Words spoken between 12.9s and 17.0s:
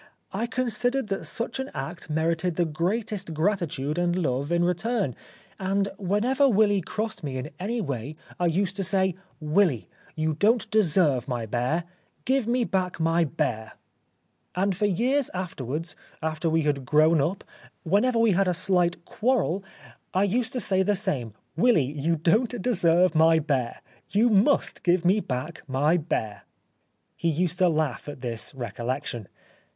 my bear." And for years afterwards, after we had